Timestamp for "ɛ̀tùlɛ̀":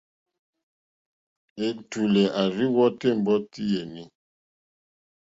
1.65-2.25